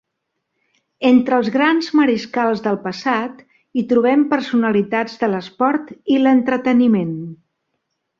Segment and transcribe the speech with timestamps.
[1.07, 3.43] Entre els grans mariscals del passat,
[3.77, 7.13] hi trobem personalitats de l'esport i l'entreteniment.